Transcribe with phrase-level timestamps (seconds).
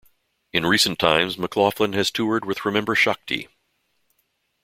[0.51, 3.49] In recent times McLaughlin has toured with Remember Shakti.